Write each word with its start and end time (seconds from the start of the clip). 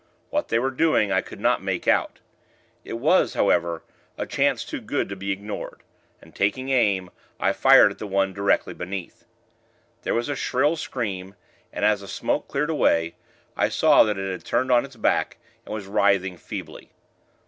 What 0.31 0.47
they 0.47 0.57
were 0.57 0.71
doing, 0.71 1.11
I 1.11 1.21
could 1.21 1.39
not 1.39 1.61
make 1.61 1.87
out. 1.87 2.17
It 2.83 2.93
was, 2.93 3.35
however, 3.35 3.83
a 4.17 4.25
chance 4.25 4.65
too 4.65 4.81
good 4.81 5.07
to 5.09 5.15
be 5.15 5.31
ignored; 5.31 5.83
and, 6.23 6.33
taking 6.33 6.69
aim, 6.69 7.11
I 7.39 7.53
fired 7.53 7.91
at 7.91 7.99
the 7.99 8.07
one 8.07 8.33
directly 8.33 8.73
beneath. 8.73 9.25
There 10.01 10.15
was 10.15 10.27
a 10.27 10.35
shrill 10.35 10.75
scream, 10.75 11.35
and, 11.71 11.85
as 11.85 12.01
the 12.01 12.07
smoke 12.07 12.47
cleared 12.47 12.71
away, 12.71 13.13
I 13.55 13.69
saw 13.69 14.01
that 14.05 14.17
it 14.17 14.31
had 14.31 14.43
turned 14.43 14.71
on 14.71 14.85
its 14.85 14.95
back, 14.95 15.37
and 15.67 15.71
was 15.75 15.85
writhing, 15.85 16.37
feebly. 16.37 16.89